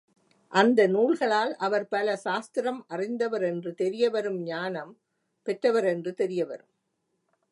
[0.53, 4.91] அந்த நூல்களால் அவர் பல சாஸ்திரம் அறிந்தவரென்று தெரியவரும் ஞானம்
[5.47, 6.69] பெற்றவரென்று தெரியவரும்.